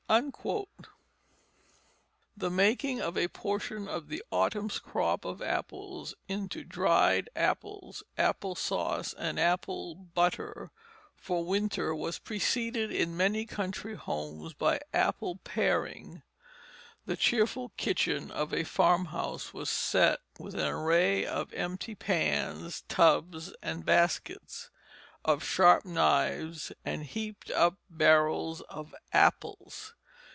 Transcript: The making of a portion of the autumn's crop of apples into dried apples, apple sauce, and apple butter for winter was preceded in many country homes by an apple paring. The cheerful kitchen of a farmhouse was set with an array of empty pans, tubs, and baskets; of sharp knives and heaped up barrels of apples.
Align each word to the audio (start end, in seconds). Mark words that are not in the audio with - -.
The 2.35 2.49
making 2.51 2.99
of 2.99 3.17
a 3.17 3.29
portion 3.29 3.87
of 3.87 4.09
the 4.09 4.21
autumn's 4.29 4.77
crop 4.77 5.23
of 5.23 5.41
apples 5.41 6.15
into 6.27 6.65
dried 6.65 7.29
apples, 7.33 8.03
apple 8.17 8.55
sauce, 8.55 9.13
and 9.13 9.39
apple 9.39 9.95
butter 9.95 10.71
for 11.15 11.45
winter 11.45 11.95
was 11.95 12.19
preceded 12.19 12.91
in 12.91 13.15
many 13.15 13.45
country 13.45 13.95
homes 13.95 14.53
by 14.53 14.73
an 14.73 14.81
apple 14.93 15.37
paring. 15.45 16.23
The 17.05 17.15
cheerful 17.15 17.71
kitchen 17.77 18.31
of 18.31 18.53
a 18.53 18.65
farmhouse 18.65 19.53
was 19.53 19.69
set 19.69 20.19
with 20.37 20.55
an 20.55 20.67
array 20.67 21.25
of 21.25 21.53
empty 21.53 21.95
pans, 21.95 22.83
tubs, 22.89 23.53
and 23.63 23.85
baskets; 23.85 24.69
of 25.23 25.41
sharp 25.41 25.85
knives 25.85 26.73
and 26.83 27.03
heaped 27.03 27.49
up 27.51 27.77
barrels 27.89 28.59
of 28.63 28.93
apples. 29.13 29.93